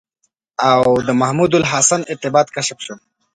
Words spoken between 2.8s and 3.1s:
شو.